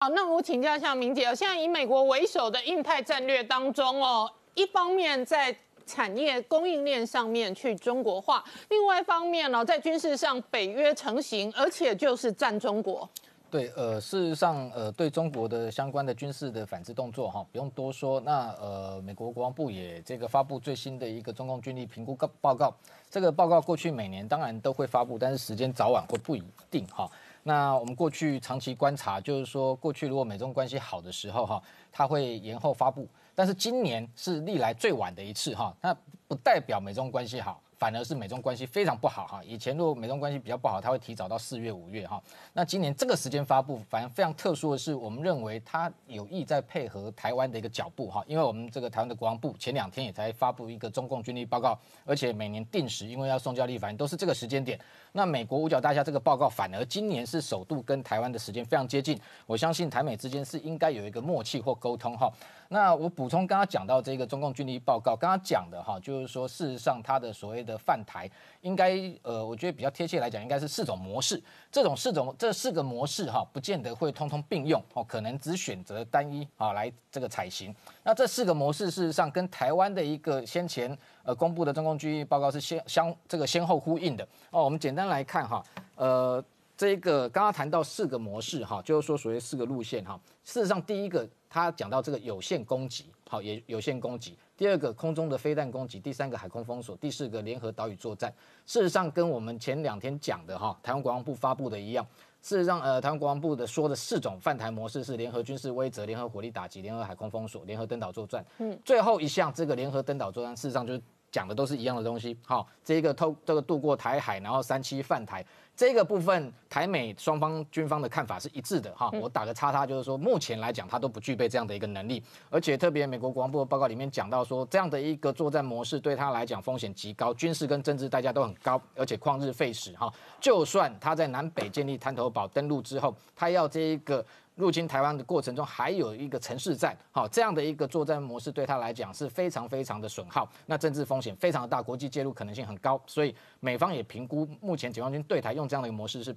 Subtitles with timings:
[0.00, 5.52] 好，那我请教一下明姐，现在以美国为首的印太战略当中哦，一方面在
[5.84, 13.08] 产业供应链上面去中国化，另外一方面呢，在军事上北约成型，而且就是战中国。
[13.50, 18.20] 对，呃，事实上，呃，对中国的相关的军事的反制动作，哈，不用多说。
[18.20, 22.72] 那呃，美国国防部也这个发布最新的一个中共军力评估报报告。
[23.10, 27.10] 这个报告过去每年当然都会发布，但是时间早晚会不一定，哈。
[27.48, 33.08] 那我们过去长期观察，就是说过去如果美中关系好的时候，哈，它会延后发布。
[33.34, 37.58] 但是今年是历来最晚的一次，哈，那不代表美中关系好。
[37.78, 42.20] 反而是美中关系非常不好哈，以前如果美中关系比较不好，它会提早到四月五月哈。
[42.52, 54.78] 那今年这个时间发布，反正非常特殊的是，我们认为它有意在配合台湾的一个脚步哈，因为我们这个台湾的国防部前两天也才发布一个中共军力报告，而且每年定时，因为要送交立法，都是这个时间点。
[55.12, 62.28] 那美国五角大厦这个报告，反而今年是首度跟台湾的时间非常接近，我相信台美之间是应该有一个默契或沟通哈。
[62.68, 71.42] 那我补充刚刚讲到这个中共军力报告，刚刚讲的哈，就是说事实上它的所谓的泛台，应该呃，我觉得比较贴切来讲，应该是四种模式。
[71.72, 77.74] 这种四种这四个模式哈，不见得会通通并用哦，可能只选择单一啊来这个采行。
[78.02, 84.62] 那这四个模式事实上跟台湾的一个先前呃公布的中共军力报告是先相这个先后呼应的哦。
[84.62, 85.64] 我们简单来看哈，
[85.96, 86.44] 呃，
[86.78, 91.28] 这个刚刚谈到四个模式哈，就是说所谓四个路线哈，事实上第一个。
[91.50, 94.36] 他讲到这个有限攻击，好，也有限攻击。
[94.54, 98.30] 第二个空中的飞弹攻击，第三个海空封锁，第四个联合岛屿作战。
[98.66, 102.06] 事实上，跟我们前两天讲的哈，台湾国防部发布的一样。
[102.42, 108.44] 事实上，呃，台湾国防部的说的四种泛台模式是联合军事威慑、联合火力打击、联合海空封锁、联合登岛作战。
[108.58, 112.36] 嗯，最后一项这个联合登岛作战，事实上就是讲的都是一样的东西。
[112.44, 115.44] 好，这个透这个渡过台海，然后三七泛台。
[115.76, 130.12] 这个部分台美双方军方的看法是一致的哈，我打个叉叉，就是说目前来讲，它都不具备这样的一个能力，而且特别美国国防部的报告里面讲到说，这样的一个作战模式对他来讲风险极高，军事跟政治代价都很高，而且旷日费时哈。
[130.40, 134.24] 就算他在南北建立滩头堡登陆之后，他要这一个。
[134.58, 146.34] 入侵台湾的过程中，还有一个城市战，好这样的一个作战模式，对他来讲是非常非常的损耗，那政治风险非常的大，国际介入可能性很高，所以美方也评估，目前解放军对台用这样的一个模式是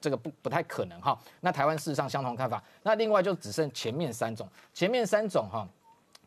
[0.00, 1.18] 这个不不太可能哈。
[1.40, 5.68] 那台湾事实上相同看法，那另外就只剩前面三种，前面三种哈，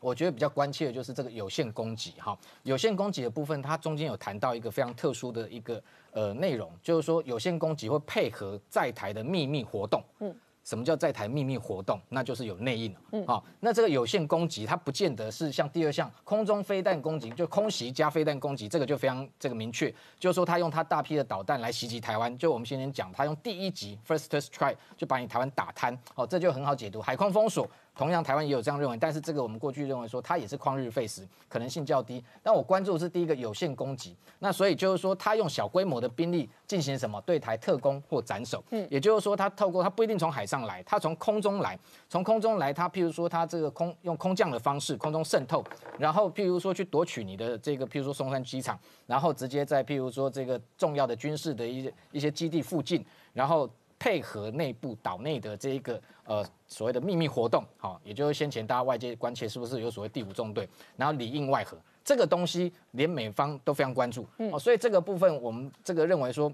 [0.00, 5.82] 我觉得比较关切的就是这个有限攻击哈，有限攻击的部分，它中间有谈到一个非常特殊的一个
[6.12, 10.36] 呃内容，就是说有限攻击会配合在台的秘密活动，嗯。
[10.68, 11.98] 什么叫在台秘密活动？
[12.10, 13.00] 那就是有内应了。
[13.12, 22.36] 嗯，好，那这个有限攻击，它不见得是像第二项空中飞弹攻击，就空袭加飞弹攻击，这个就非常这个明确，就是说他用他大批的导弹来袭击台湾。
[22.36, 27.66] 就我们先前讲，他用第一级 first strike 就把你台湾打瘫，哦，这就很好解读，海空封锁。
[27.98, 32.22] 同样，台湾也有这样认为，但是这个我们过去认为说它也是旷日费时，可能性较低。
[32.44, 41.76] 但我关注的是第一个有限攻击，那所以就是说，他用小规模的兵力进行什么对台特攻或斩首，嗯，也就是说，他透过他不一定从海上来，他从空中来，
[42.08, 45.64] 从空中来，他譬如说他这个空用空降的方式，空中渗透，
[45.98, 48.78] 然后譬如说去夺取你的这个譬如说松山机场，
[49.08, 53.68] 然后直接在譬如说这个重要的军事的一些一些基地附近，然后。
[53.98, 66.52] 配合内部岛内的这一个呃所谓的秘密活动，好，也就是先前大家外界关切是不是有所谓第五纵队，然后里应外合这个东西，连美方都非常关注，哦，所以这个部分我们这个认为说，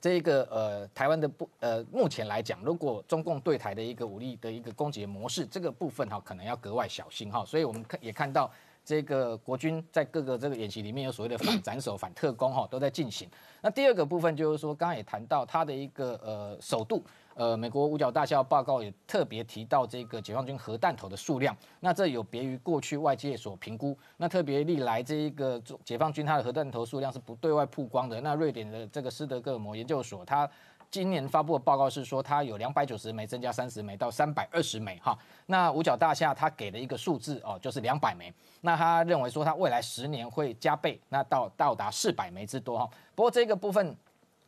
[0.00, 8.50] 这一个呃台湾的不呃目前来讲，如果中共对台的一个武力的一个攻击模式，这个部分哈可能要格外小心哈，所以我们看也看到。
[8.86, 13.28] 这个国军在各个这个演习里面有所谓的反斩首、反特工哈，都在进行。
[13.60, 17.02] 那第二个部分就是说，刚刚也谈到它的一个呃首度，
[17.34, 21.56] 呃，美国五角大校报告也特别提到这个解放军核弹头的数量。
[21.80, 28.20] 那这有别于过去外界所评估，那特别历来这一个解放军它的核弹头数量是不对外曝光的。
[28.20, 30.48] 那瑞典的这个斯德哥尔摩研究所它。
[30.90, 35.18] 今年发布的报告是说，它有两百九十枚增加三十枚到三百二十枚哈。
[35.46, 38.32] 那五角大厦它给了一个数字哦，就是两百枚。
[38.62, 42.90] 那他认为说，它未来十年会加倍，那到到达四百枚之多哈。
[43.14, 43.94] 不过这个部分，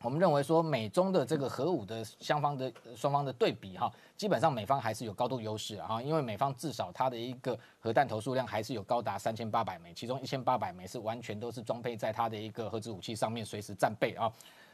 [0.01, 14.31] 我们认为说，美中的这个核武的双方的双方的对比哈，基本上美方还是有高度优势啊，因为美方至少它的一个核弹头数量还是有高达三千八百枚，其中一千八百枚是完全都是装配在它的一个核子武器上面，随时战备啊。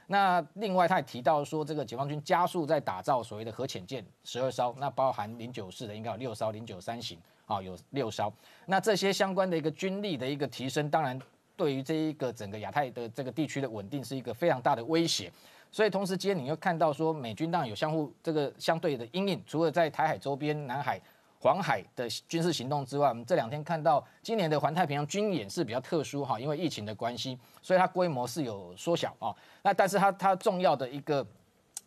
[0.07, 8.31] 那另外，他也提到说，这个解放军加速在打造所谓的核潜舰十二艘，那包含零九式的应该有六艘，零九三型啊有六艘。
[8.65, 11.19] 那这些相关的一个军力的一个提升，当然
[11.55, 15.31] 对于这一个整个亚太的这个地区的稳定是一个非常大的威胁。
[15.71, 21.01] 所以同时间你又看到说美军当然有相互这个相对的阴影，除了在台海周边、南海。
[21.45, 29.29] 黄海的军事行动之外，我们这两天看到今年的环太平洋军演是比较特殊哈，因为疫情的关系，所以它规模是有缩小啊。
[29.61, 31.23] 那但是它它重要的一个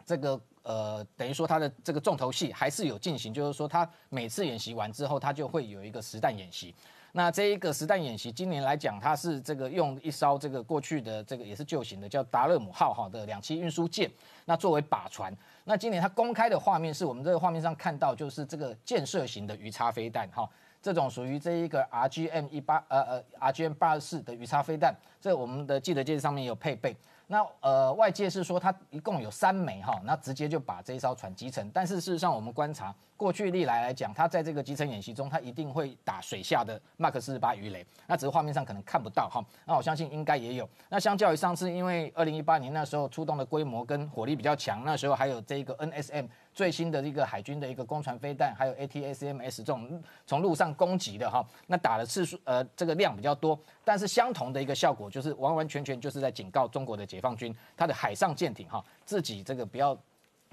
[0.07, 6.73] 这个呃，等于说它的这个重头戏还是有进行，就是说它每次演习完之后，它就会有一个实弹演习。
[7.19, 14.09] 那这一个实弹演习，今年来讲，它是这个用一艘这个过去的这个也是旧型的叫达勒姆号哈的两栖运输舰，
[14.45, 15.37] 那作为靶船。
[15.65, 20.49] 那今年它公开的画面是我们这个画面上看到，就是这个建设型的鱼叉飞弹哈，
[20.81, 26.97] 这种属于这一个 RGM 一八呃呃 RGM 八十四的鱼叉飞弹，这我们的记者介上面有配备。
[27.27, 31.69] 那呃，外界是说它一共有三枚哈，那直接就把这一艘船击沉。
[31.75, 37.85] 但是事实上，我们观察过去历来来讲，它在这个集成演习中，它一定会打水下的马克四十八鱼雷。
[38.07, 39.45] 那只是画面上可能看不到哈。
[39.67, 40.67] 那我相信应该也有。
[40.89, 53.59] 那相较于上次，因为二零一八年那时候出动的规模跟火力比较强，那时候还有这个 NSM 最新的一个海军的一个攻船飞弹，还有 ATACMS 这种从陆上攻击的哈，那打的次数呃这个量比较多。
[53.85, 59.99] 但是相同的一个效果就是完完全全就是在警告中国的解放军，他的海上舰艇哈，自己这个不要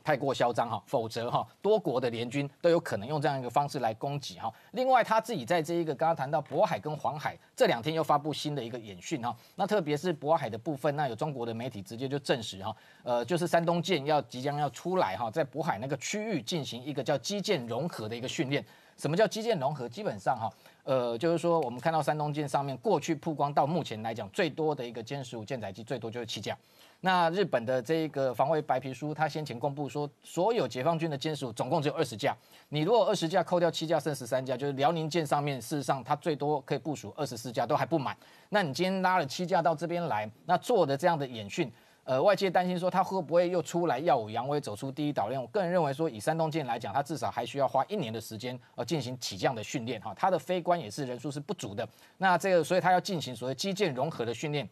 [0.05, 4.53] 太过嚣张哈，否则哈多国的联军都有可能用这样一个方式来攻击哈。
[4.73, 18.63] 另外他自己在这一个刚刚谈到渤海跟黄海这两天又发布新的一个演训哈，那特别是渤海的部分，那有中国的媒体直接就证实哈，呃就是山东舰要即将要出来哈，在渤海那个区域进行一个叫基建融合的一个训练。
[18.97, 19.89] 什么叫基建融合？
[19.89, 20.49] 基本上哈。
[20.85, 26.55] 呃，就是说，我们看到山东舰上面过去曝光到目前来讲最多的一个歼十五舰载机，最多就是七架。
[27.01, 32.35] 那日本的这个防卫白皮书，它先前公布说，所有解放军的歼十五总共只有二十架。
[32.69, 38.17] 你如果二十架扣掉七架，剩十三架，就是辽宁舰上面事实上它最多可以部署二十四架，都还不满。
[38.49, 41.71] 那你今天拉了七架到这边来，那做的这样的演训。
[42.05, 45.41] 呃，外界担心说他会不会又出来耀武扬威，走出第一岛链？
[45.41, 50.13] 我个人认为说，以山东舰来讲，它至少还需要花一年的时间呃进行起降的训练哈。
[50.15, 51.87] 它的飞官也是人数是不足的。
[52.19, 54.69] 那这个，所以他要进行所谓基建融合的训练，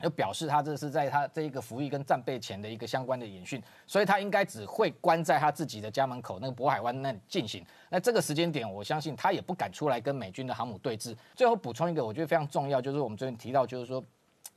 [0.00, 3.62] 就表示他这是在他这一个服役跟战备前的一个相关的演训。
[3.86, 7.64] 所以他应该只会关在他自己的家门口那个渤海湾那里进行。
[7.88, 11.16] 那这个时间点，我相信他也不敢出来跟美军的航母对峙。
[11.34, 14.02] 最后补充一个，我觉得非常重要，就是我们昨天提到，就是说。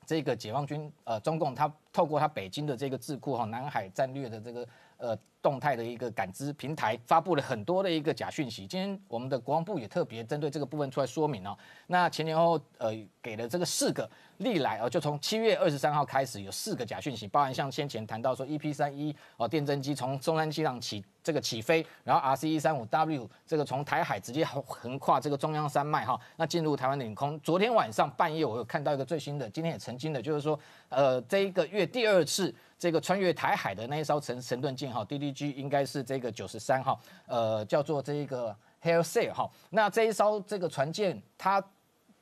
[0.05, 8.67] 这个解放军，呃，中共他透过他北京的这个智库哈，南海战略的这个呃动态的一个感知平台，发布了很多的一个假讯息。
[8.67, 11.57] 今天我们的国防部也特别针对这个部分出来说明哦。
[11.87, 14.09] 那前前后后呃给了这个四个。
[14.39, 27.37] 历来哦，就从七月二十三号开始，有四个假讯息，包含像先前谈到说，EP 三一哦，电侦机从中山机场起这个起飞，然后 RC 一三五 W 这个从台海直接横横跨这个中央山脉哈，那进入台湾领空。
[27.41, 30.57] 昨天晚上半夜，我有看到一个最新的，今天也澄清的，就是说，
[30.87, 41.63] 呃，这一个月第二次这个穿越台海的那一艘神神盾舰哈滴滴应该是这个九十三号，呃，叫做这个 Hail Sail 哈，那这一艘这个船舰它。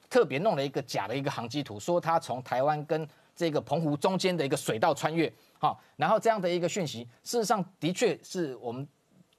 [0.09, 3.05] 特别弄了一个假的一个航机图，说它从台湾跟
[3.35, 8.87] 这个澎湖中间的一个水道穿越，哈，然后这样的一个讯息，事实上的确是我们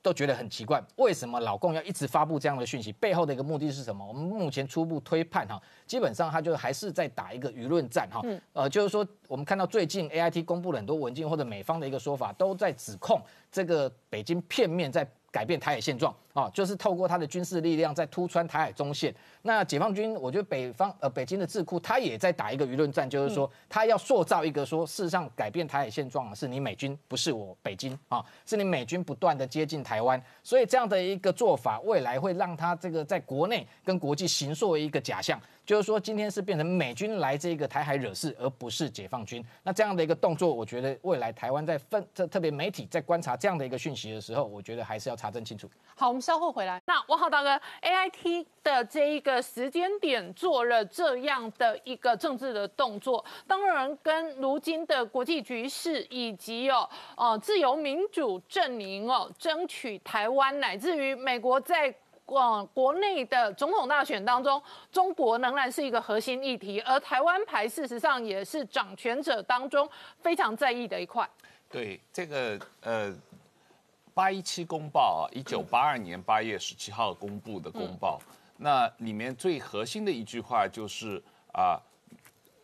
[0.00, 2.92] 都觉得很奇怪，为什么老共要一直发布这样的讯息？
[2.92, 4.06] 背后的一个目的是什么？
[4.06, 8.22] 我们目前初步推判，哈，基本上他就还是在打一个舆论战，哈，
[8.52, 19.14] 呃，就是说我们看到最近 A I T 公布了很多文件或者美方的一个说法，都在指控这个北京片面在改变台海现状，啊，就是透过他的军事力量在突穿台海中线。
[19.42, 27.98] 那解放军，我觉得北方呃北京的智库，他也在打一个舆论战，就是说他要塑造一个说，事实上改变台海现状是你美军，不是我北京。
[28.08, 39.44] 啊，是你美军不断的接近台湾，所以这样的一个做法，未来会让他这个在国内跟国际形塑一个假象，就是说今天是变成美军来这个台海惹事，而不是解放军。
[39.62, 45.68] 那这样的一个动作，我觉得未来台湾在分特特别媒体在观察这样的一个讯息的时候，我觉得还是要查证清楚。
[45.94, 46.80] 好，我们稍后回来。
[46.86, 47.50] 那王浩大哥
[47.82, 61.94] ，A I T 的这一个时间点做了这样的一个政治的动作，当然跟如今的国际局势以及哦哦自由民主阵营哦争取台湾，乃至于美国在
[62.28, 69.88] 国国内的总统大选当中，中国仍然是一个核心议题，而台湾牌事实上也是掌权者当中
[70.20, 71.26] 非常在意的一块。
[71.70, 73.16] 对这个呃。
[74.14, 78.18] 八一七公报啊，一九八二年八月十七号公布的公报，
[78.56, 81.78] 那里面最核心的一句话就是啊，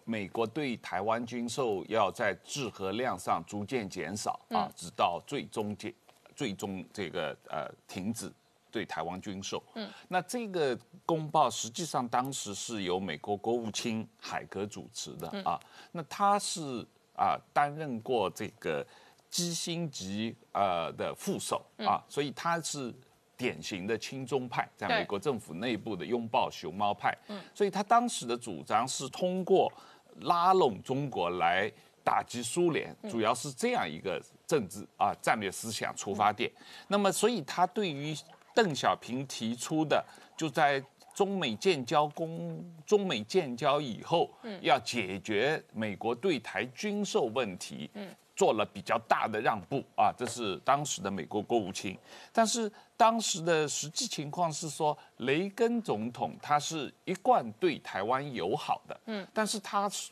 [0.02, 5.94] 美国对台湾军售要在质和量上逐渐减少啊，直到最终结
[6.34, 8.28] 最终这个呃停止
[8.74, 9.62] 对台湾军售。
[9.74, 10.76] 嗯，那这个
[11.06, 15.60] 公报实际上当时是由美国国务卿海格主持的啊，
[15.92, 16.84] 那他是
[17.16, 18.84] 啊担任过这个。
[19.30, 22.94] 基辛级呃的副手啊，所以他是
[23.36, 27.12] 典型的亲中派，在美国政府内部的拥抱熊猫派。
[27.52, 29.72] 所以他当时的主张是通过
[30.20, 31.68] 拉拢中国来
[32.04, 36.48] 打击苏联，主要是这样一个政治啊战略思想出发点。
[36.86, 38.16] 那么，所以他对于
[38.54, 40.02] 邓小平提出的
[40.36, 40.82] 就在。
[41.14, 44.28] 中美建交公，中美建交以后，
[44.60, 47.88] 要解决美国对台军售问题，
[48.34, 51.96] 做了比较大的让步啊，这是当时的美国国务卿。
[52.32, 60.10] 但是当时的实际情况是说，雷根总统他是一贯对台湾友好的，嗯，但是他是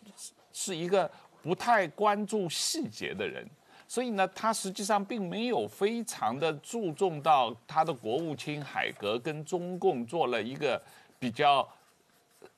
[0.53, 1.11] 是一个
[1.43, 3.45] 不太关注细节的人。
[3.93, 10.83] 所以呢，他实际上并没有非常的注重到他的国务卿海格跟中共做了一个
[11.19, 11.69] 比较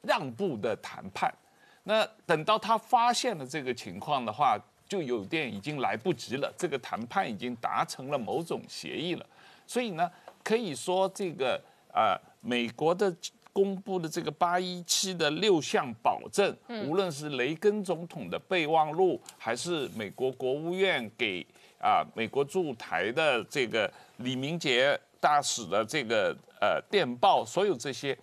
[0.02, 1.34] 让步的谈判。
[1.82, 4.56] 那等到他发现了这个情况的话，
[4.88, 6.54] 就有点已经来不及了。
[6.56, 9.26] 这个谈判已经达成了某种协议了。
[9.66, 10.08] 所以呢，
[10.44, 11.60] 可以说这个
[11.92, 13.12] 啊，美国的。
[13.54, 16.54] 公布的这个八一七的六项保证，
[16.86, 21.46] 无论是雷根总统的备忘录，还是美国国务院给
[21.80, 28.18] 啊美国驻台的这个李明杰大使的这个呃电报，所有这些，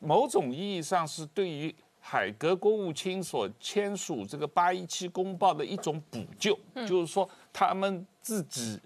[0.00, 6.58] 某种意义上是对于海格国务卿所签署这个八一七公报的一种补救，
[6.88, 8.80] 就是说他们自己。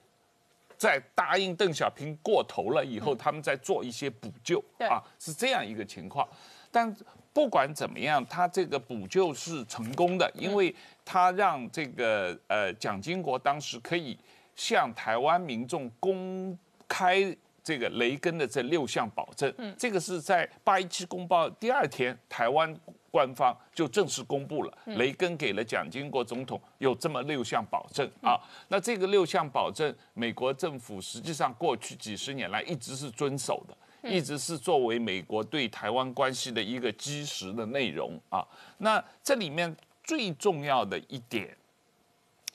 [0.77, 6.29] 在答应邓小平过头了以后，他们再做一些补救啊，是这样一个情况。
[6.71, 6.95] 但
[7.33, 14.19] 不管怎么样，他这个补救是成功的，因为他让这个呃蒋经国当时可以
[14.55, 19.53] 向台湾民众公开这个雷根的这六项保证。
[19.59, 22.79] 嗯，这个是在八一七公报第二天，台湾。
[23.11, 28.39] 官方就正式公布了，雷根给了蒋经国总统有这么六项保证啊。
[28.69, 38.47] 那这个六项保证，美国政府实际上过去几十年来一直是遵守的，一直是作为美国对台湾关系的一个基石的内容啊。
[38.79, 41.57] 那这里面最重要的一点，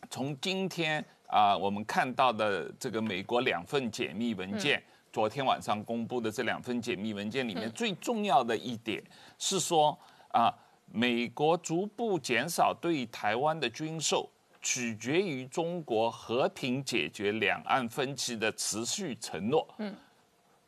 [0.09, 9.03] 从今天啊我们看到的这个美国两份解密文件，昨天晚上公布的这两份解密文件里面最重要的一点
[9.39, 9.97] 是说。
[10.31, 10.53] 啊，
[10.85, 14.29] 美国逐步减少对台湾的军售，
[14.61, 19.67] 取决于中国和平解决两岸分歧的持续承诺。
[19.77, 19.95] 嗯，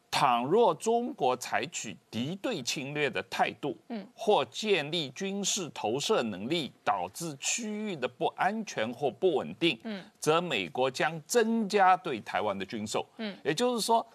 [0.10, 13.06] 倘若中国采取敌对侵略的态度，嗯，或建立军事投射能力，导致区域的不安全或不稳定，嗯，则美国将增加对台湾的军售。
[13.18, 14.06] 嗯，也就是说，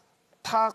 [0.42, 0.74] 它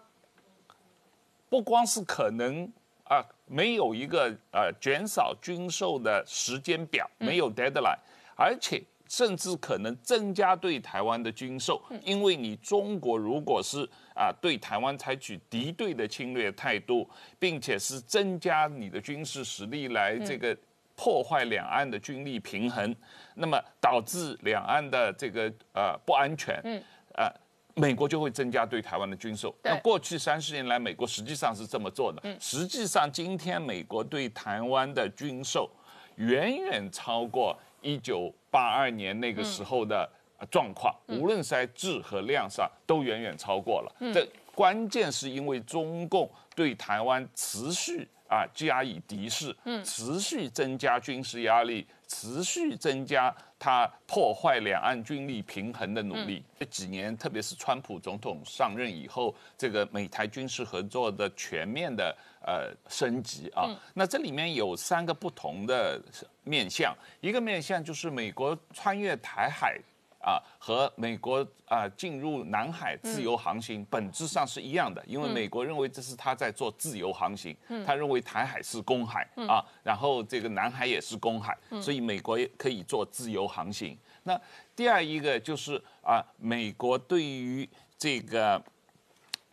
[1.49, 2.71] 不光是可能。
[3.13, 7.99] 啊，没有一个呃减少军售的时间表，没有 deadline，
[8.35, 20.57] 而且甚至可能增加对台湾的军售，因为你中国如果是啊对台湾采取敌对的侵略态度，并且是增加你的军事实力来这个
[20.95, 22.95] 破坏两岸的军力平衡，
[23.35, 26.81] 那么导致两岸的这个呃不安全，嗯，
[27.13, 27.42] 呃。
[27.75, 29.53] 美国就会增加对台湾的军售。
[29.63, 32.21] 那过去三十年来，美国实际上是这么做的。
[32.39, 35.69] 实际上，今天美国对台湾的军售
[36.17, 40.07] 远远超过一九八二年那个时候的
[40.51, 44.13] 状况，无论是在质和量上都远远超过了。
[44.13, 51.85] 这关键是因为中共对台湾持续啊加以敌视，持续增加军事压力。
[52.05, 56.43] 持续增加他破坏两岸军力平衡的努力。
[56.59, 65.99] 这几年，特别是川普总统上任以后，这个美台军事合作的全面的呃升级啊，那这里面有三个不同的
[66.43, 69.79] 面向，一个面向就是美国穿越台海。
[70.23, 83.97] 啊，和美国啊进入南海自由航行本质上是一样的，因为美国认为这是他在做自由航行，他认为台海是公海啊，然后这个南海也是公海，所以美国也可以做自由航行。
[84.23, 84.39] 那
[84.73, 88.63] 第二一个就是啊，美国对于这个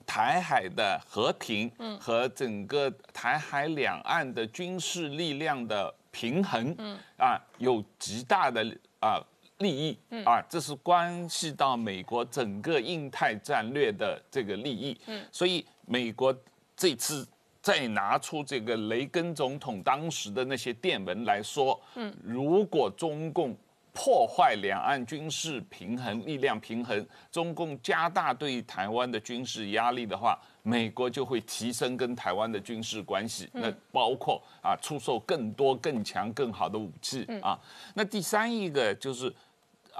[0.06, 6.72] 台海的和平和整个台海两岸的军事力量的平衡，
[7.18, 8.64] 啊，有极大的
[9.00, 9.20] 啊。
[9.60, 14.98] 利益啊，这是关系到美国整个印太战略的这个利益。
[15.06, 16.34] 嗯，所以美国
[16.74, 17.28] 这次
[17.60, 23.54] 再拿出这个雷根总统当时的那些电文来说，嗯，如果中共
[23.92, 33.46] 破坏两岸军事平衡、力量平衡，中共加大对台湾的军事压力的话，美国就会提升跟台湾的军事关系。
[33.52, 37.60] 那包括啊，出售更多、更强、更好的武器啊。
[37.92, 39.30] 那第三一个就是。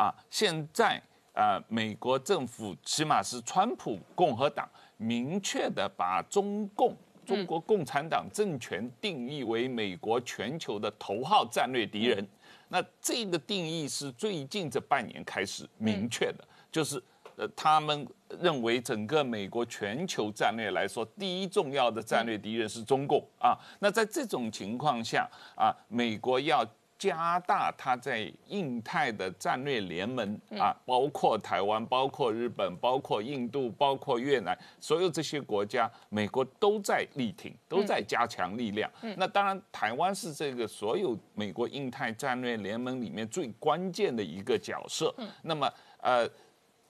[0.01, 0.99] 啊，现在
[1.35, 4.67] 呃，美国政府起码是川普共和党
[4.97, 12.27] 明确的把中共中国共产党政权定义为美国全球的头号战略敌人。
[12.69, 16.43] 那这个定义是最近这半年开始明确的，
[16.73, 17.03] 就是
[17.37, 18.09] 呃，他们
[18.41, 23.55] 认为整个美国全球战略来说，第一重要的战略敌人是中共啊。
[23.81, 26.67] 那在这种情况下啊，美国要。
[27.01, 38.91] 加大它在印太的战略联盟啊，包括台湾、包括日本、包括印度、包括越南，所有这些国家，美国都在力挺，都在加强力量。
[39.17, 45.15] 那当然，台湾是这个所有美国印太战略联盟里面最关键的一个角色。
[45.43, 46.29] 那么，呃，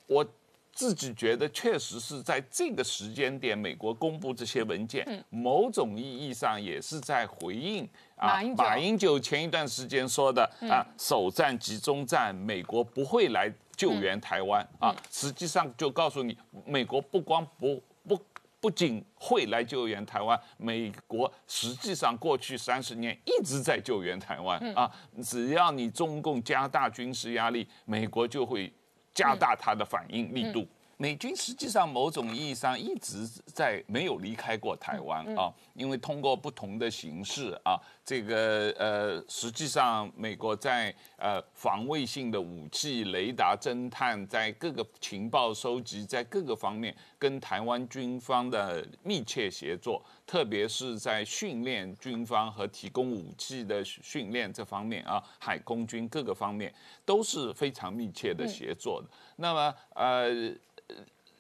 [0.09, 0.27] 我。
[0.73, 7.87] 自己觉得确实是在这个时间点，美国公布这些文件，某种意义上也是在回应
[8.21, 14.95] 啊马英九前一段时间说的啊首战集中战，美国不会来救援台湾啊。
[15.11, 18.21] 实际上就告诉你，美国不光不不
[18.61, 24.91] 不仅会来救援台湾，美国实际上过去三十年一直在救援台湾啊。
[25.23, 28.73] 只要你中共加大军事压力，美国就会。
[29.13, 30.65] 加大它的反应力度。
[31.01, 56.71] 美军实际上某种意义上一直在没有离开过台湾啊，因为通过不同的形式啊，这个呃，实际上美国在呃防卫性的武器、雷达侦探，在各个情报收集，在各个方面跟台湾军方的密切协作，特别是在训练军方和提供武器的训练这方面啊，海空军各个方面
[57.07, 59.09] 都是非常密切的协作的。
[59.37, 60.55] 那么呃。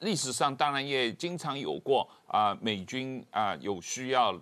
[0.00, 4.38] 历史上当然也经常有过啊，美军啊有需要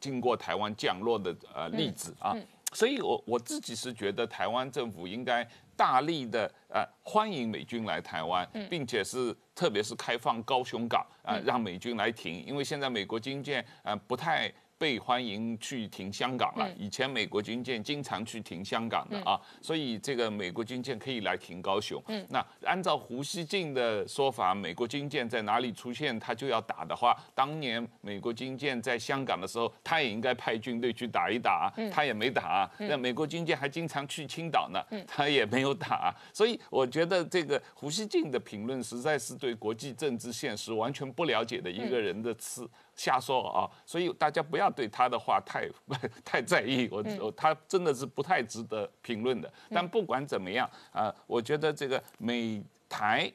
[0.00, 2.34] 经过台湾降落的呃例子啊，
[2.72, 14.52] 所以我我自己是觉得台湾政府应该大力的呃欢迎美军来台湾，并且是特别是开放高雄港啊，让美军来停，因为现在美国军舰呃不太。
[14.78, 16.68] 被欢迎去停香港了。
[16.78, 22.02] 以前美国军舰经常去停香港的啊，所以这个美国军舰可以来停高雄。
[22.28, 32.70] 那按照胡锡进的说法，美国军舰在哪里出现，他就要打的话，当年美国军舰在香港的时候，他也应该派军队去打一打，他也没打。
[32.78, 36.14] 那美国军舰还经常去青岛呢，他也没有打。
[36.32, 42.68] 所以我觉得这个胡锡进的评论实在是对国际政治现实完全不了解的一个人的词。
[42.96, 43.68] 瞎说啊！
[43.84, 45.68] 所以大家不要对他的话太
[46.24, 49.52] 太在意，我他真的是不太值得评论的。
[49.70, 53.30] 但不管怎么样啊，我觉得这个美台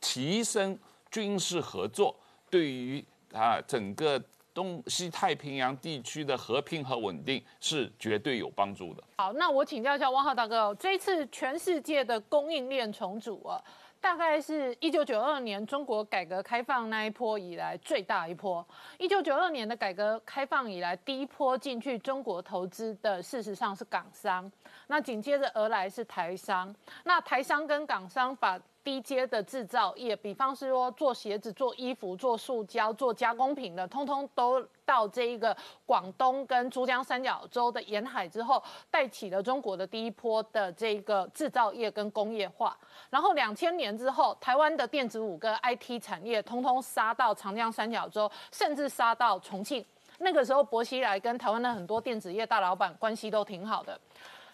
[0.00, 0.78] 提升
[1.10, 2.16] 军事合作，
[2.48, 4.20] 对于啊整个
[4.54, 9.04] 东西太平洋地区的和平和稳定是绝对有帮助的。
[9.18, 13.62] 好，那我请教一下汪浩大哥，这一次全世界的供应链重组啊。
[14.06, 18.64] 大概是一九九二年中国改革开放那一波以来最大一波。
[18.98, 24.48] 一九九二年的改革开放以来，第一波进去中国投资的，事实上是港商。
[24.86, 26.72] 那紧接着而来是台商。
[27.02, 42.78] 那台商跟港商把低阶的制造业，比方是说做鞋子、做衣服、做塑胶、做加工品的，通通都到这一个广东跟珠江三角洲的沿海之后，带起了中国的第一波的这个制造业跟工业化。
[43.10, 49.84] 然后两千年之后，台湾的电子五跟 IT 产业通通杀到长江三角洲，甚至杀到重庆。
[50.18, 53.98] 那个时候，薄熙来跟台湾的很多电子业大老板关系都挺好的。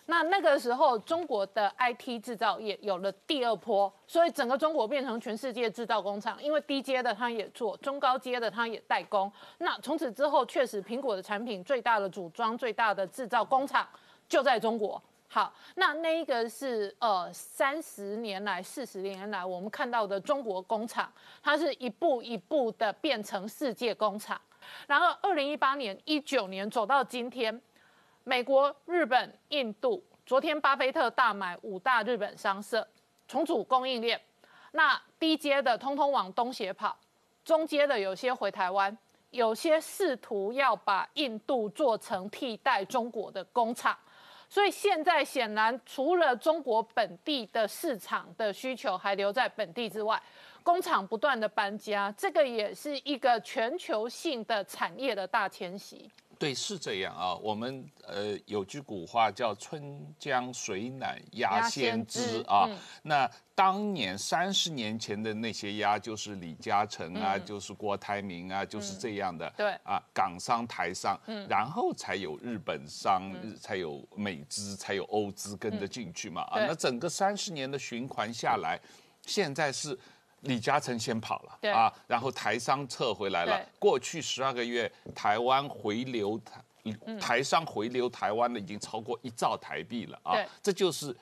[0.06, 6.42] 那那个时候，中国的 IT 制造业有了第二波，所以整个中国变成全世界制造工厂。
[6.42, 9.30] 因为低阶的它也做，中高阶的它也代工。
[9.58, 13.88] 那从此之后，确实苹果的产品最大的组装、最大的制造工厂
[14.28, 15.00] 就在中国。
[15.28, 21.10] 好，那那一个是呃三十年来、四十年来我们看到的中国工厂，
[21.42, 24.38] 它是一步一步的变成世界工厂。
[24.88, 27.62] 然后二零一八年、一九年走到今天。
[28.24, 32.86] 美国、日本、印度，昨天巴菲特大买五大日本商社，
[33.26, 34.20] 重组供应链。
[34.70, 36.96] 那低阶的通通往东协跑，
[37.44, 38.96] 中阶的有些回台湾，
[39.30, 43.98] 有些试图要把印度做成替代中国的工厂。
[44.48, 50.22] 所以现在显然，除了中国本地的市场的需求还留在本地之外，
[50.62, 56.08] 工厂不断的搬家，这个也是一个全球性的产业的大迁徙。
[56.42, 57.36] 对，是这样啊。
[57.36, 62.68] 我们呃有句古话叫“春江水暖鸭先知”啊。
[63.04, 69.48] 那当年三十年前的那些鸭，就是李嘉诚啊，就是郭台铭啊，就是这样的。
[69.56, 71.16] 对啊，港商、台商，
[71.48, 76.42] 然后才有日本商，才有美资，才有欧资跟着进去嘛。
[76.50, 78.80] 啊，那整个三十年的循环下来。
[79.24, 79.96] 现在是
[80.42, 83.66] 李嘉诚先跑了对啊，然后台商撤回来了对。
[83.78, 86.60] 过去十二个月，台湾回流台。
[87.20, 91.16] 台商回流台湾的已经超过一兆台币了啊，这就是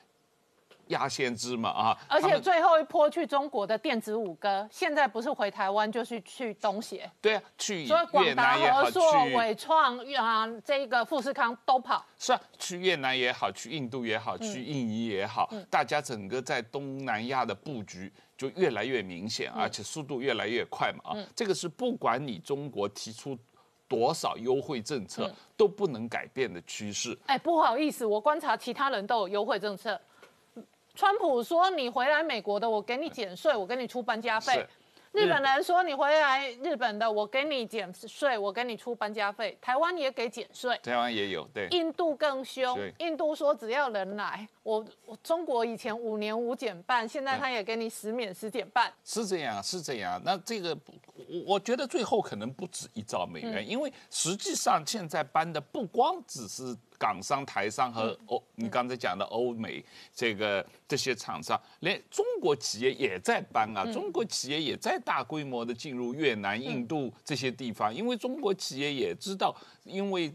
[0.87, 1.99] 压先知嘛啊！
[2.09, 8.99] 而且最后一波去中国的电子五哥，现在不是回台湾就是去东协，对啊，去所以广越达、南也好，去
[9.37, 12.03] 伟创啊，这个富士康都跑。
[12.19, 23.37] 是啊，去越南也好，去印度也好，嗯去印尼也好，大家整个在东南亚的布局就越来越明显，嗯而且速度越来越快嘛啊，这个是不管你中国提出
[23.87, 27.15] 多少优惠政策嗯都不能改变的趋势。
[27.27, 30.01] 哎，不好意思，我观察其他人都有优惠政策。
[30.95, 34.69] 川普说你回来美国的，我给你减税，我给你出搬家费是。
[35.13, 39.59] 日本人说你回来日本的，我给你减税，我给你出搬家费。
[39.61, 40.79] 台湾也给减税。
[40.85, 48.93] 台湾也有对，印度更凶，印度说只要人来，我我中国以前五年五减半，现在他也给你十免十减半。
[49.05, 50.21] 是这样，是这样。
[50.25, 50.79] 那这个，
[51.29, 59.83] 我我觉得最后可能不止一兆美元，因为实际上现在搬的不光只是港商、台商和欧，你刚才讲的欧美
[60.15, 70.31] 这个这些厂商，连中国企业也在搬啊，中国企业也在大规模的进入越南、印度这些地方，因为中国企业也知道，因为。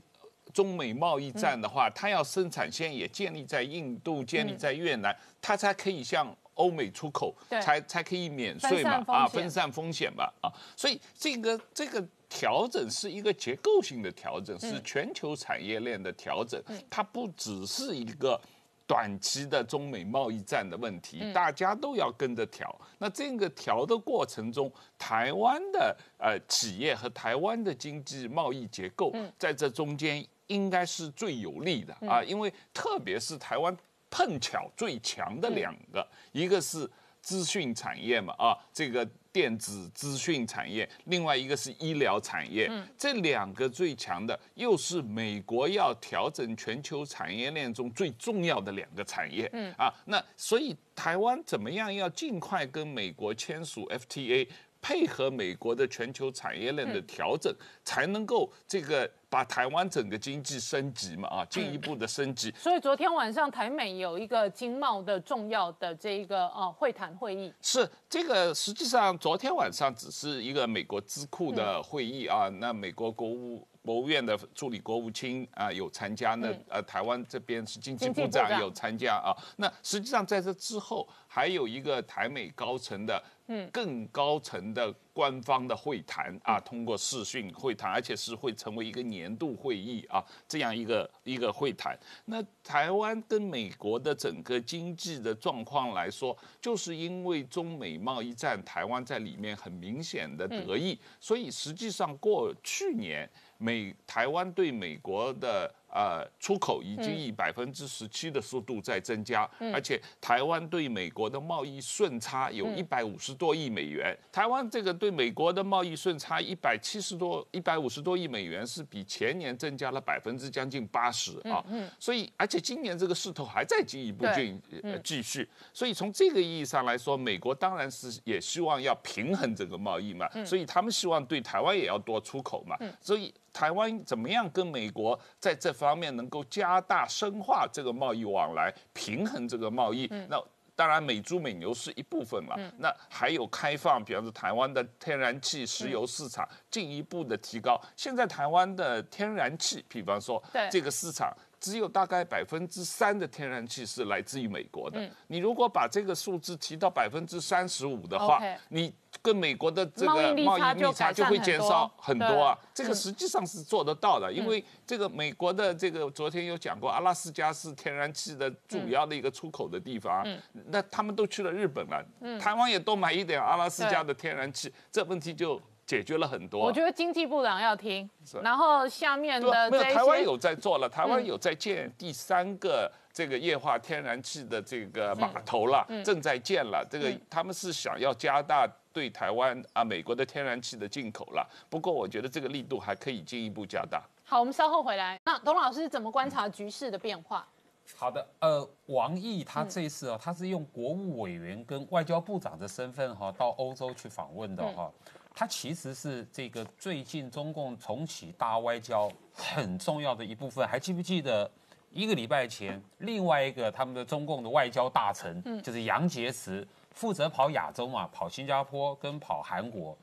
[0.54, 7.60] 中美贸易战的话，它要生产线也建立在印度、建立在越南，它才可以向欧美出口，对。
[7.62, 10.48] 才才可以免税嘛啊，分散风险嘛啊，
[10.78, 12.02] 所以这个这个
[12.36, 18.40] 调整是一个结构性的调整，是全球产业链的调整，它不只是一个。
[18.88, 22.70] 短期的中美贸易战的问题，大家都要跟着调。
[23.00, 33.76] 那这个调的过程中，台湾的呃企业和台湾的经济贸易结构，在这中间应该是最有利的啊，因为特别是台湾
[34.12, 36.88] 碰巧最强的两个，一个是
[37.24, 39.04] 资讯产业嘛啊，这个
[39.36, 54.48] 电子资讯产业，另外一个是医疗产业，这两个最强的，又是美国要调整全球产业链中最重要的两个产业，嗯啊，那所以台湾怎么样要尽快跟美国签署 FTA？
[54.86, 57.52] 配合美国的全球产业链的调整，
[57.84, 62.54] 才能够这个把台湾整个经济升级嘛啊，进一步的升级。
[62.56, 73.68] 所以昨天晚上台美有一个经贸的重要的这一个呃会谈会议，是这个，实际上昨天晚上只是一个美国智库的会议啊，那美国国务。
[73.86, 79.36] 国务院的助理国务卿啊有参加，那呃台湾这边是经济部长有参加啊。
[79.58, 91.98] 那实际上在这之后还有一个台美高层的，嗯，更高层的官方的会谈啊，通过视讯会谈，而且是会成为一个年度会议啊，这样一个一个会谈。
[92.26, 103.30] 那台湾跟美国的整个经济的状况来说，就是因为中美贸易战，台湾在里面很明显的得益，所以实际上过去年。
[103.58, 114.16] 美台湾对美国的呃出口已经以百分之十七的速度在增加，而且台湾对美国的贸易顺差有一百五十多亿美元。
[114.32, 121.64] 台湾这个对美国的贸易顺差一百七十多、一百五十多亿美元，是比前年增加了百分之将近八十啊。
[121.98, 125.48] 所以，而且今年这个势头还在进一步进呃继续。
[125.74, 132.78] 所以从这个意义上来说，美国当然是也希望要平衡这个贸易嘛，所以他们希望对台湾也要多出口嘛。
[133.00, 133.34] 所以。
[133.56, 140.08] 台湾怎么样跟美国在这方面能够加大深化这个贸易往来，平衡这个贸易？
[140.28, 140.38] 那
[140.76, 147.80] 当然美猪美牛是一部分了，那还有开放，比方说台湾的天然气、石油市场进一步的提高。
[147.96, 151.34] 现在台湾的天然气，比方说这个市场。
[151.58, 155.10] 只有大概百分之三的天然气是来自于美国的。
[155.26, 158.40] 你如果把这个数字提到百分之三十五的话，
[158.70, 158.94] 你
[159.26, 160.34] 跟美国的这个贸易
[160.76, 162.44] 逆差就会减少很多。
[162.44, 162.56] 啊。
[162.72, 170.24] 这个实际上是做得到的，因为这个美国的这个昨天有讲过，阿拉斯加是天然气的主要的一个出口的地方，
[170.68, 172.06] 那他们都去了日本了，
[172.40, 175.60] 台湾也多买一点阿拉斯加的天然气，这问题就。
[175.88, 178.10] 解决了很多，我觉得经济部长要听，
[178.42, 186.86] 然后下面的没有台湾有在做了，台湾有在建第三个这个液化天然气的这个码头了，正在建了。
[186.92, 194.04] 这个他们是想要加大对台湾啊美国的天然气的进口了，不过我觉得这个力度还可以进一步加大。
[194.26, 195.18] 好，我们稍后回来。
[195.24, 197.48] 那董老师怎么观察局势的变化？
[197.96, 204.92] 好的，呃，王毅他这一次哦，他是用国务委员跟外交部长的身份哈到欧洲去访问的哈。
[205.34, 210.68] 他其实是这个最近中共重启大外交很重要的一部分。
[210.68, 211.50] 还记不记得
[211.96, 219.98] 一个礼拜前，另外一个他们的中共的外交大臣，就是杨洁篪，负责跑亚洲嘛，跑新加坡跟跑韩国，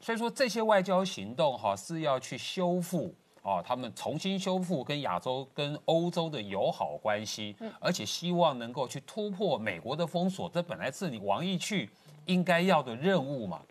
[0.00, 11.88] 所以说这些外交行动哈是要去修复哦，他们重新修复跟亚洲跟欧洲的友好关系，而且希望能够去突破美国的封锁，这本来是你王毅去
[12.26, 13.62] 应该要的任务嘛。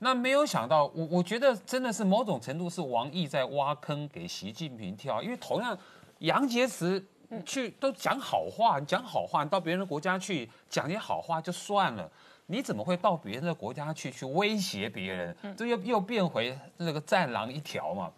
[0.00, 5.76] 那没有想到，我我觉得真的是某种程度是王毅在挖坑给习近平跳，因为同样
[6.18, 7.02] 杨洁篪
[7.44, 12.10] 去都讲好话，你讲好话，你到别人的国家去讲些好话就算了，
[12.46, 15.36] 你怎么会到别人的国家去去威胁别人？
[15.56, 18.10] 这又又变回那个战狼一条嘛？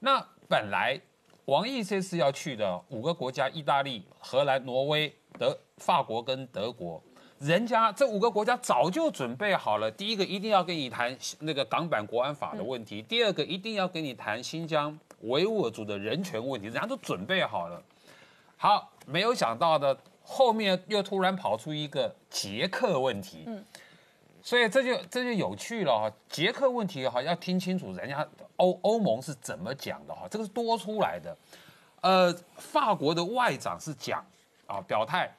[0.00, 1.00] 那本来
[1.46, 7.02] 王毅这次要去的五个国家，意大利、荷兰、挪威、德、法国跟德国。
[7.38, 17.82] 人家这五个国家早就准备好了，第一个一定要跟你谈那个港版国安法的问题，第二个一定要跟你谈新疆维吾尔族的人权问题，人家都准备好了。
[18.56, 23.64] 好，没有想到的，后面又突然跑出一个捷克问题，嗯，
[24.42, 26.12] 所以这就这就有趣了哈。
[26.28, 31.36] 捷克问题哈，要听清楚人家欧欧盟是怎么讲的哈，这个是多出来的。
[32.00, 34.24] 呃，法国的外长是讲
[34.66, 35.34] 啊，表态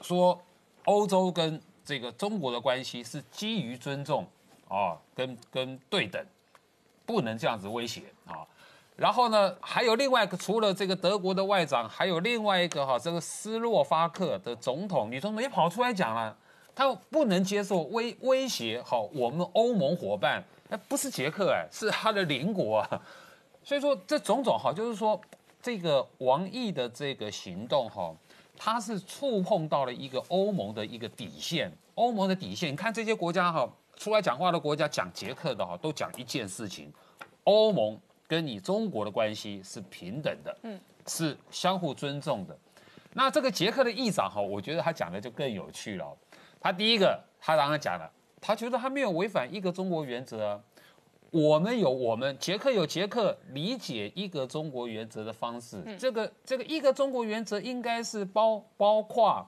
[0.00, 0.40] 说。
[0.84, 4.26] 欧洲跟这个中国的关系是基于尊重
[4.66, 6.20] 啊，跟跟对等，
[7.06, 8.44] 不能这样子威胁啊。
[8.96, 16.36] 然后呢，还有另外一个，除了这个德国的外长，还有另外一个哈，这个斯洛伐克的总统女总统也跑出来讲了，
[16.74, 23.02] 他不能接受威威胁好我们欧盟伙伴，哎，不是捷克哎，是他的邻国啊。
[23.64, 25.20] 所以说这种种哈，就是说
[25.60, 28.14] 这个王毅的这个行动哈。
[28.64, 32.70] 他是触碰到了一个欧盟的一个底线，欧盟的底线。
[32.70, 36.92] 你看这些国家哈，出来讲话的国家讲捷克的哈，都讲一件事情：
[37.42, 42.56] 欧盟跟你中国的关系是平等的，嗯，是相互尊重的。
[43.12, 46.16] 那这个捷克的议长哈，我觉得他讲的就更有趣了。
[46.60, 50.62] 他第一个，他当然讲了，他觉得他没有违反一个中国原则。
[51.30, 59.42] 我们有我们捷克有捷克理解一个中国原则的方式，这个这个一个中国原则应该是包包括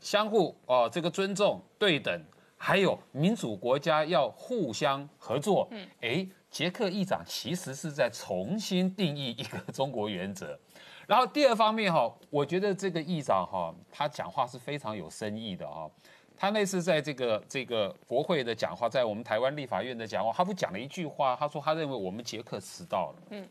[0.00, 2.22] 相互哦这个尊重对等，
[2.58, 5.66] 还有民主国家要互相合作。
[5.70, 10.58] 嗯，哎，捷克议长其实是在重新定义一个中国原则。
[11.06, 15.90] 然后第二方面哈，我觉得这个议长哈，他讲话是非常有深意的哈。
[16.36, 23.22] 他那次在这个这个国会的讲话，在我们台湾立法院的讲话，他不讲了一句话，他说他认为我们捷克迟到了。
[23.30, 23.48] 嗯，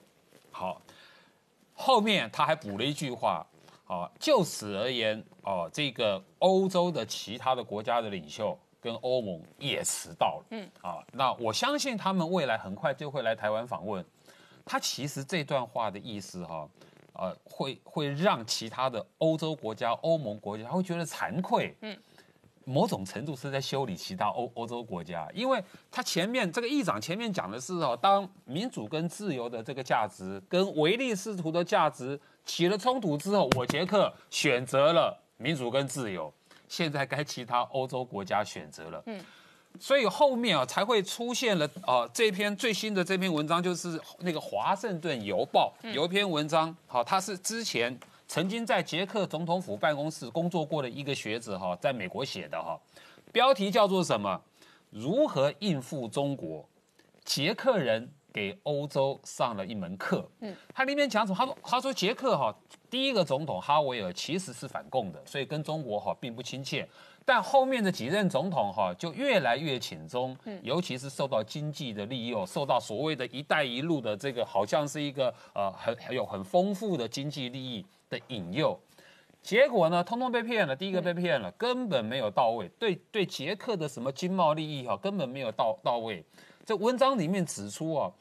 [0.51, 0.81] 好，
[1.73, 3.45] 后面他还补了一句话，
[3.85, 10.45] 啊，就此而言，哦，这个欧洲的其他的国家的领袖跟欧盟也迟到了。
[10.51, 14.03] 嗯，啊，那我相信他们未来很快就会来台湾访问。
[14.65, 16.69] 他其实这段话的意思，哈，
[17.13, 21.75] 呃，会会让其他的欧洲国家、欧盟国家他会觉得惭愧。
[21.81, 21.97] 嗯。
[22.65, 36.31] 某种程度是在修理其他欧欧洲国家，因为他前面这个议长前面讲的是哦，当民主跟自由的这个价值跟唯利是图的价值起了冲突之后，我捷克选择了民主跟自由，
[36.69, 39.19] 现在该其他欧洲国家选择了，嗯，
[39.77, 47.99] 所以后面啊才会出现了啊这篇最新的这篇文章就是那个华盛顿邮报有一篇文章，好，它是之前。
[48.31, 52.79] 曾经在捷克总统府办公室工作过的一个学者哈，在美国写的哈，
[53.31, 54.39] 标题叫做什么？
[54.91, 56.63] 如何应付中国？
[57.25, 60.29] 捷克人给欧洲上了一门课。
[60.41, 61.37] 嗯，他里面讲什么？
[61.37, 62.55] 他说，他说捷克哈
[62.89, 66.87] 第一个总统哈维尔其实是反共的，所以跟中国哈并不亲切。
[67.25, 78.79] 但后面的几任总统哈就越来越亲中，尤其是受到经济的利诱，受到所谓的一带一路的这个好像是一个呃很很有很丰富的经济利益的引诱，
[79.43, 80.75] 结果呢，通通被骗了。
[80.75, 86.25] 第一个被骗了，根本没有到位，对对捷克的什么经贸利益哈根本没有到到位。
[86.69, 88.11] 这文章里面指出啊，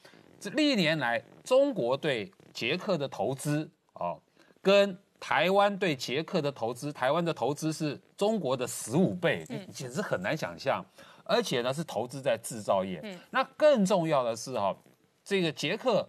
[0.40, 4.16] 这历年来中国对捷克的投资啊
[4.62, 10.82] 跟台湾对捷克的投资，台湾的投资是中国的十五倍，简直很难想象。
[11.24, 13.20] 而且呢，是投资在制造业。
[13.28, 14.74] 那更重要的是哈，
[15.22, 16.08] 这个捷克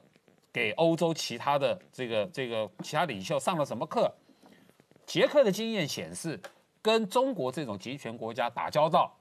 [0.54, 4.10] 给欧洲其他的这个这个其他领袖上了什么课？
[5.06, 6.40] 捷克的经验显示，
[6.82, 9.14] 跟中国这种集权国家打交道，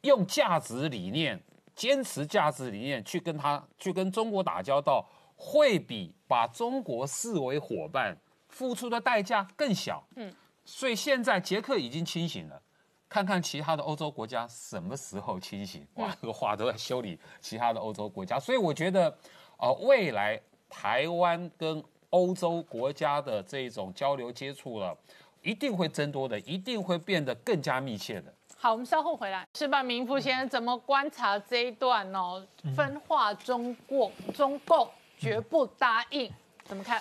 [0.00, 1.38] 用价值理念、
[1.80, 8.14] 坚持价值理念去跟他去跟中国打交道，会比把中国视为伙伴。
[8.50, 12.60] 付出的代价更小，嗯，所以现在捷克已经清醒了，
[13.08, 15.86] 看看其他的欧洲国家什么时候清醒？
[15.94, 19.16] 哇，这个话都在修理其他的欧洲国家，所以我觉得，
[19.56, 20.38] 呃，未来
[20.68, 24.98] 台湾跟欧洲国家的这种交流接触了，
[25.42, 28.34] 一定会增多的，一定会变得更加密切的。
[28.62, 29.42] 好，我们稍后回来。
[29.54, 32.46] 是吧，明福先生怎么观察这一段哦？
[32.76, 36.30] 分化中共，中共绝不答应，
[36.64, 37.00] 怎么看？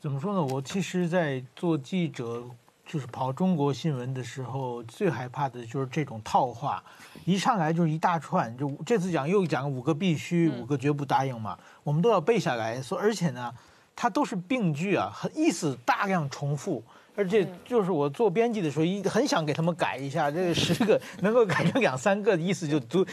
[0.00, 0.42] 怎么说呢？
[0.42, 2.42] 我其实，在做记者，
[2.84, 6.82] 就是跑中国新闻的时候，最害怕的就是这种套话，
[7.24, 12.82] 一上来就是一大串，就这次讲又讲五个必须，五个绝不答应嘛，我们都要背下来。
[12.82, 13.54] 说，而且呢，
[13.94, 16.82] 它都是病句啊，意思大量重复。
[17.20, 23.04] 而且就是我做编辑的时候，一很想给他们改一下，这个十个能够改成两三个的，意思就都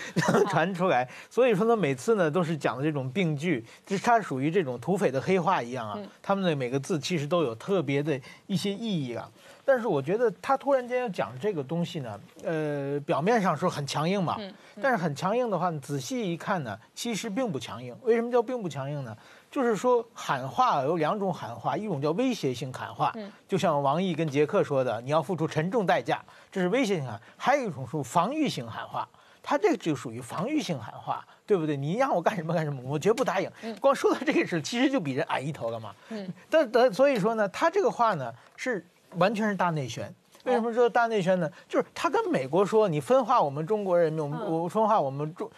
[0.49, 1.05] 传出来。
[1.29, 5.99] 所以说呢，每次呢都是讲的这种病句，就是它属于这种土匪的黑话一样啊。
[6.21, 9.29] 他们的每个字其实都有特别的一些意义啊。
[9.65, 14.37] 但是我觉得他突然间要讲这个东西呢，呃，表面上说很强硬嘛，
[14.81, 17.93] 但是很强硬的话，仔细一看呢，其实并不强硬。
[18.03, 19.13] 为什么叫并不强硬呢？
[19.57, 23.11] 就是说喊话有两种喊话，一种叫威胁性喊话，
[23.47, 29.09] 就像王毅跟杰克说的，你要付出沉重代价，这是威胁性喊；还有一种是防御性喊话，
[29.41, 31.75] 他这个就属于防御性喊话，对不对？
[31.75, 33.51] 你让我干什么干什么，我绝不答应。
[33.81, 35.91] 光说到这个事，其实就比人矮一头了嘛。
[36.51, 40.13] 但但所以说呢，他这个话呢是完全是大内宣。
[40.43, 41.49] 为什么说大内宣呢？
[41.67, 45.49] 就是他跟美国说，你分化我们中国人民，我分化我们中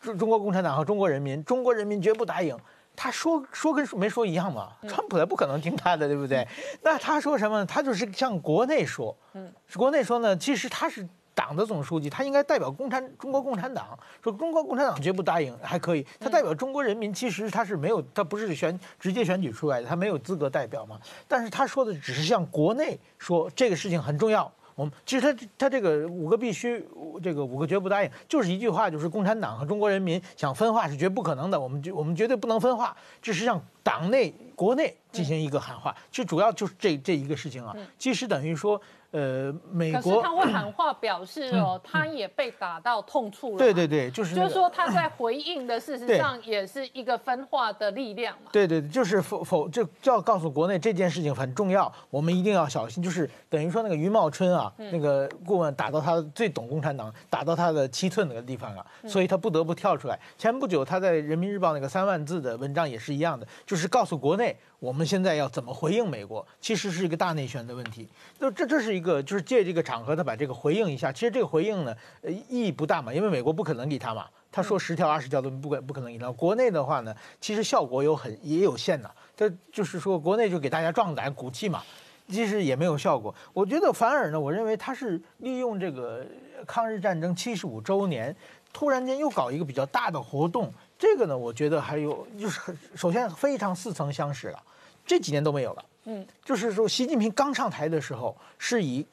[0.00, 2.58] 中中国共产党和中国人民，中国人民绝不答应。
[2.96, 4.72] 他说说跟没说一样嘛？
[4.88, 6.46] 川普他不可能听他的，对不对？
[6.82, 7.58] 那他说什么？
[7.58, 7.66] 呢？
[7.66, 10.36] 他就是向国内说，嗯，国内说呢。
[10.36, 16.06] 其实他是党的总书记，他应该代表共产中国共产党，说中国共产党绝不答应，还可以。
[16.20, 20.98] 他代表中国人民，其实他是没有，他不是选直接选举出来的，他没有资格代表嘛。
[21.26, 24.50] 但是他说的只是向国内说这个事情很重要。
[24.74, 26.84] 我们其实他他这个五个必须，
[27.22, 38.80] 这个五个绝不答应，就是一句话，就是共产党和中国人民想分化是绝不可能的，我们绝我们绝对不能分化，这是让党内国内进行一个喊话，其实主要就是这这一个事情啊，其实等于说。
[39.16, 43.58] 呃，美国他会喊话表示哦，他也被打到痛处了。
[43.58, 48.50] 对对对，就是就是说他在回应的，事实上也是一个分化的力量嘛。
[48.50, 53.00] 对对，就是否否就就要告诉国内这件事情很重要，我们一定要小心。
[53.00, 60.18] 就是等于说那个余茂春啊，那个顾问打到他最懂共产党，打到他的七寸那个地方了，所以他不得不跳出来。
[60.36, 64.56] 前不久他在人民日报那个三万字的文章也是一样的，就是告诉国内。
[64.78, 68.06] 我们现在要怎么回应美国，其实是一个大内宣的问题。
[68.38, 71.10] 就这，这是一个，就是借这个场合，他把这个回应一下。
[71.10, 74.26] 其实这个回应呢，呃，意义不大嘛，因为美国不可能理他嘛。
[74.52, 76.30] 他说十条、二十条都不可不可能理他。
[76.30, 79.10] 国内的话呢，其实效果有很也有限的。
[79.34, 81.82] 这就是说，国内就给大家壮胆鼓气嘛，
[82.28, 83.34] 其实也没有效果。
[83.52, 86.24] 我觉得反而呢，我认为他是利用这个
[86.66, 88.36] 抗日战争七十五周年，
[88.72, 90.72] 突然间又搞一个比较大的活动。
[91.04, 94.62] 这个呢，我觉得还有就是很首先非常似曾相识了。
[95.04, 99.04] 这几年都没有了，嗯，就是说，习近平刚上台的时候，是以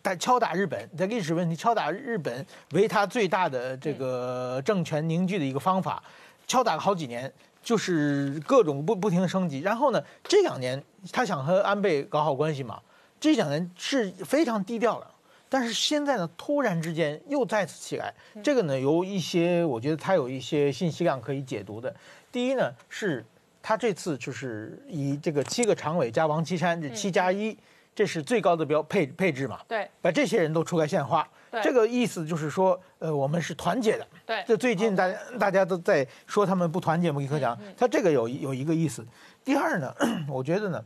[0.00, 6.00] 打敲打日本，在历史问题敲打日本为他最大的这个政权凝聚的一个方法，
[6.46, 7.30] 敲打了好几年，
[7.64, 9.58] 就是各种不不停的升级。
[9.58, 12.80] 然后呢，这两年他想和安倍搞好关系嘛，
[13.18, 15.10] 这两年是非常低调了。
[15.50, 21.94] 但是现在呢，突然之间又再次起来，这个呢，有一些我觉得他有一些信息量可以解读的。
[22.32, 23.22] 第一呢是。
[23.62, 27.54] 他这次就是以这个七个常委加王岐山这七加一，
[27.94, 29.60] 这是最高的标配配置嘛？
[29.68, 31.28] 对，把这些人都出来献花，
[31.62, 34.06] 这个意思就是说，呃，我们是团结的。
[34.24, 39.06] 对，这最近大家大家都在说他们不团结，我跟你讲，他这个有有一个意思。
[39.44, 39.94] 第二呢，
[40.26, 40.82] 我觉得呢，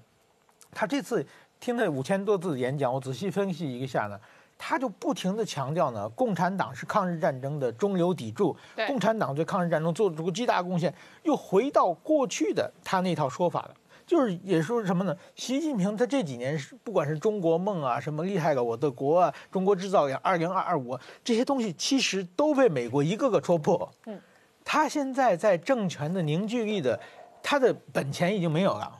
[0.73, 1.25] 他这次
[1.61, 4.19] 听了五千多字演讲，我仔细分析一下呢。
[4.57, 13.75] 他就不停地强调呢，共产党是抗日战争的中流砥柱，共产党对抗日战争做出巨大贡献，又回到过去的他那套说法了，
[14.07, 15.15] 就是也说什么呢？
[15.35, 23.93] 习近平他这几年是不管是中国梦啊，什么厉害了我的国啊，中国制造呀，二零二二五这些东西，其实都被美国一个个戳破。
[24.07, 24.19] 嗯，
[24.65, 26.99] 他现在在政权的凝聚力的，
[27.43, 28.91] 他的本钱已经没有了，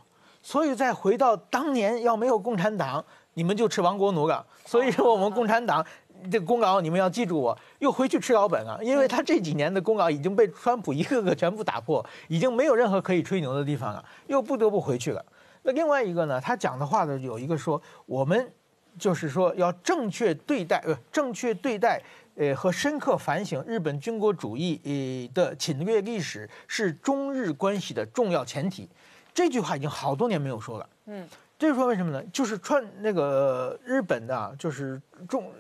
[0.43, 3.03] 所以再回到当年要没有共产党。
[3.35, 5.85] 你们就吃亡国奴了，所以说我们共产党
[6.31, 15.23] 这功劳你们要记住，我又回去吃老本了，因为他这几年的功劳已经被川普一个个全部打破，已经没有任何可以吹牛的地方了，又不得不回去了。
[15.63, 18.51] 那另外一个呢，他讲的话呢，有一个说，我们
[18.99, 22.01] 就是说要正确对待，呃，正确对待，
[22.37, 28.89] 呃，和深刻反省日本军国主义呃的侵略历史是中日关系的重要前提。
[29.35, 31.29] 这句话已经好多年没有说了，嗯。
[31.59, 32.23] 这是说为什么呢？
[32.33, 35.51] 就是川那个日本的，就是中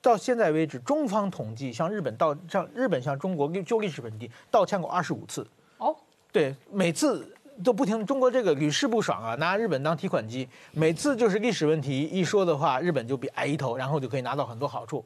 [0.00, 5.46] 到现在为止，中方统计向日本道向日本向中国就历史问题道歉过二十五次。
[5.78, 5.94] 哦，
[6.32, 7.32] 对，每次
[7.62, 15.04] 都不停，中国这个屡试不爽啊，拿日本当提款机，每次就是历史问题一说的话，日本就比矮一头，然后就可以拿到很多好处。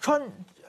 [0.00, 0.20] 川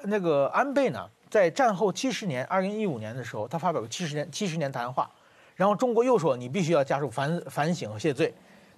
[0.03, 5.09] 那个安倍呢，在战后七十年，二零一五年的时候，他发表了七十年七十年谈话，
[5.55, 8.33] 然后中国又说你必须要加入反反省和谢罪。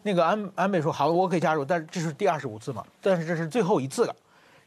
[0.05, 4.15] 那个安安倍说好，我可以加入，但是这是第二十五次嘛，但是这是最后一次了。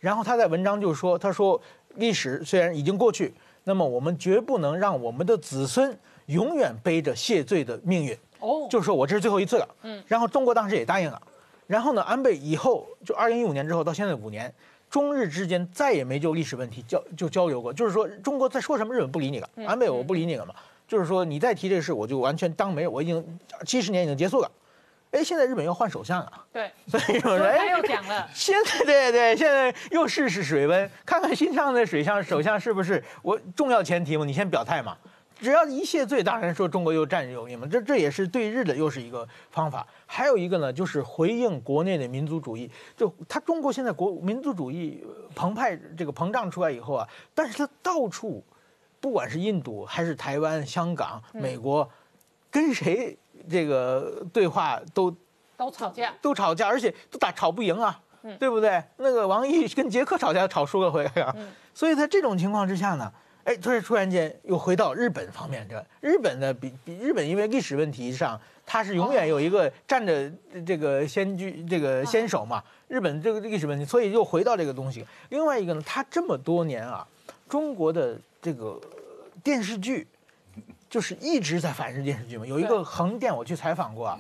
[0.01, 1.61] 然后他在文章就说，他说
[1.95, 3.33] 历史虽然已经过去，
[3.63, 8.19] 那么我们绝不能让我们的子孙永远背着谢罪的命运。
[8.41, 9.69] 哦，就是说我这是最后一次了。
[9.83, 11.23] 嗯，然后中国当时也答应了。
[11.69, 14.53] 然后呢，安倍以后就二零一五年之后到现在五年，
[14.91, 17.73] 中日之间再也没就历史问题交就交流过。
[17.73, 19.49] 就是说中国在说什么，日本不理你了。
[19.65, 20.53] 安倍我不理你了嘛。
[20.89, 22.91] 就是说你再提这事，我就完全当没有。
[22.91, 24.51] 我已经七十年已经结束了。
[25.11, 26.33] 哎，现在日本要换首相了。
[26.53, 28.29] 对，所以说他又讲了。
[28.35, 34.25] 现在对对，现在又试试水温，看看新上的水相首相是不是我重要前提嘛？
[34.25, 34.97] 你先表态嘛。
[35.41, 37.65] 只要一谢罪，当然说中国又占有利嘛。
[37.71, 39.87] 这这也是对日的又是一个方法。
[40.05, 42.69] 还有一个呢，就是回应国内的民族主义。
[42.97, 45.03] 就他中国现在国民族主义
[45.37, 48.45] 澎湃，这个膨胀出来以后啊，但是他到处，
[49.01, 51.89] 不管是印度还是台湾、香港、美国，
[52.51, 53.17] 跟谁？
[53.49, 55.15] 这个对话都
[55.57, 58.01] 都吵架，都吵架，而且都打吵不赢啊，
[58.39, 58.83] 对不对？
[58.99, 61.35] 那个王毅跟杰克吵架，吵输了回来啊。
[61.75, 63.13] 所以在这种情况之下呢，
[63.45, 70.31] 哎，突然突然间又回到日本方面，这日本呢比比日本因为历史问题上，它是永远有一个站着
[70.67, 72.63] 这个先居这个先手嘛。
[72.87, 75.05] 日本这个历史问题，所以又回到这个东西。
[75.31, 77.07] 另外一个呢，它这么多年啊，
[77.49, 78.81] 中国的这个
[79.43, 80.07] 电视剧。
[80.89, 82.47] 就是一直在反日电视剧嘛。
[82.47, 84.19] 有一个横店，我去采访过啊，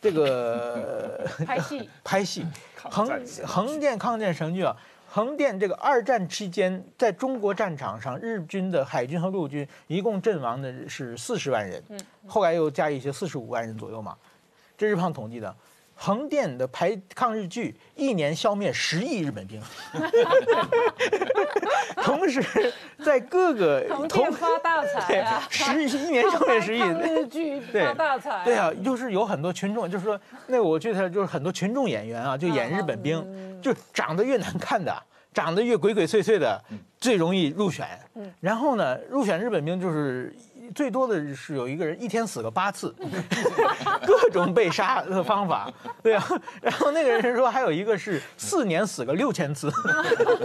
[0.00, 2.46] 这个 拍戏 拍戏，
[2.90, 3.08] 横
[3.46, 4.76] 横店抗战神剧啊，
[5.08, 11.82] 横店这个二战期间，在中国战场上，日军的海军和陆军一共阵亡的是四十万人，
[12.26, 14.16] 后来又加一些四十五万人左右嘛，
[14.76, 15.54] 这是胖统计的。
[15.98, 19.58] 横店的排抗日剧一年消灭十亿日本兵，
[22.04, 22.44] 同时
[23.02, 25.48] 在各个同发大财啊！
[25.50, 28.44] 十亿一年消灭十亿 抗日剧发大财。
[28.44, 34.94] 对啊，就是有很多群众，就是说，那我觉得就是很多群众演员啊，就演日本兵，就长得越难看的，
[35.32, 36.62] 长得越鬼鬼祟祟的，
[36.98, 37.88] 最容易入选。
[38.40, 40.36] 然后呢，入选日本兵就是。
[40.74, 42.94] 最多的是有一个人一天死个八次，
[44.06, 46.24] 各种被杀的方法，对啊。
[46.60, 49.70] 然后那个人说还有一个是四年死个六千次，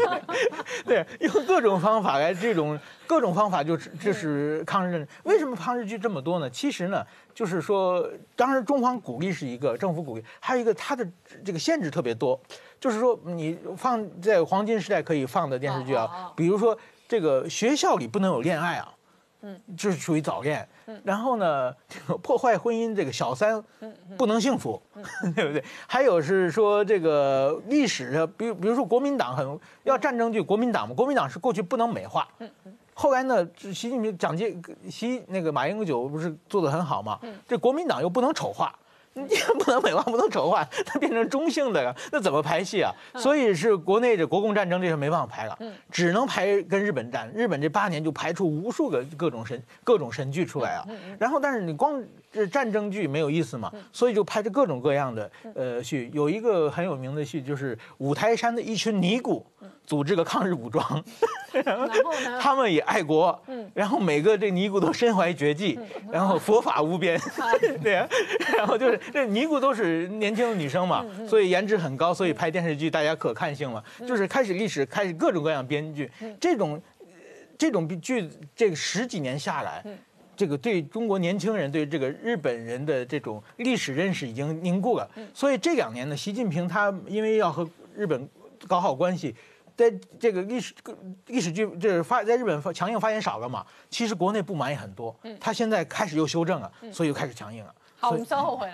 [0.86, 5.08] 对，用各种方法来这种各种方法就是就是抗日。
[5.24, 6.50] 为什么抗日剧这么多呢？
[6.50, 11.08] 其实呢，就是说，当然中方鼓励是一个政府鼓励，还有一个它的
[11.44, 12.40] 这个限制特别多，
[12.80, 18.92] 就是说你放在黄金时代可以放的电视剧啊，比如说这个学校里不能有恋爱啊。
[19.42, 20.68] 嗯，就是属于早恋。
[20.86, 23.64] 嗯，然后呢，这个破坏婚姻，这个小三，
[24.18, 24.82] 不能幸福，
[25.36, 25.64] 对不对？
[25.88, 32.28] 还有是说这个历史，比比如说国民党很要战争就，国民党嘛，国民党是过去不能美化。
[32.39, 32.74] 嗯嗯。
[32.94, 34.56] 后来呢，习近平、蒋介
[34.89, 37.18] 习那个马英九不是做的很好嘛？
[37.24, 37.34] 嗯。
[37.48, 38.74] 这国民党又不能丑化。
[39.14, 39.28] 你
[39.59, 42.93] 不能美化，不能丑化，它变成中性的了，那怎么拍戏啊？
[43.16, 45.57] 所以是国内的国共战争这事没办法拍了，
[45.91, 47.30] 只能拍跟日本战。
[47.36, 50.86] 日本这八年就排出无数个各种神各种神剧出来啊。
[51.20, 52.01] 然后，但是你光
[52.32, 56.10] 这战争剧没有意思嘛，所以就拍着各种各样的呃戏。
[56.14, 59.46] 有一个很有名的戏就是五台山的一群尼姑。
[59.86, 61.04] 组织个抗日武装？
[62.40, 65.78] 他们也爱国，嗯，然后每个这尼姑都身怀绝技，
[66.10, 67.20] 然后佛法无边，
[67.84, 68.08] 对啊，
[68.56, 76.10] 然后就是这尼姑都是年轻的女生嘛，所以颜值很高，所以拍电视剧大家可看性了，就是开始历史开始各种各样编剧，
[76.40, 76.82] 这种
[77.58, 79.84] 这种剧这个十几年下来，
[80.42, 88.28] 这个对中国年轻人对这个日本人的这种历史认识已经凝固了，所以这两年呢，习近平他因为要和日本
[88.68, 89.36] 搞好关系。
[89.78, 90.74] 在这个历史
[91.28, 93.64] 历史剧，就是发在日本强硬发言少了嘛？
[93.92, 95.16] 其实国内不满也很多。
[95.22, 97.72] 嗯，他现在开始又修正了，所以又开始强硬了。
[98.00, 98.70] 好，我们稍后回来。